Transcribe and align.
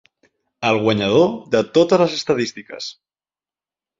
El 0.69 0.79
guanyador 0.85 1.27
de 1.57 1.61
totes 1.77 2.03
les 2.03 2.15
estadístiques. 2.17 2.87